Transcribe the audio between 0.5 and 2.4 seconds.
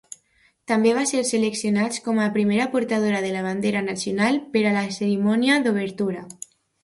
També va ser seleccionats com a